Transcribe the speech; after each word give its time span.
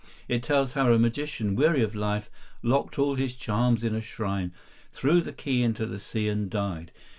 It 0.27 0.41
tells 0.41 0.71
how 0.71 0.91
a 0.91 0.97
magician, 0.97 1.55
weary 1.55 1.83
of 1.83 1.93
life, 1.93 2.31
locked 2.63 2.97
all 2.97 3.13
his 3.13 3.35
charms 3.35 3.83
in 3.83 3.93
a 3.93 4.01
shrine, 4.01 4.51
threw 4.89 5.21
the 5.21 5.31
key 5.31 5.61
into 5.61 5.85
the 5.85 5.99
sea, 5.99 6.27
and 6.27 6.49
died. 6.49 6.91